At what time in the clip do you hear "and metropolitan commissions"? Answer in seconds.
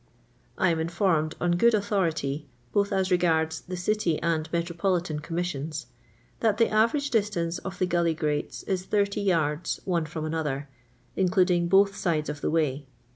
4.23-5.85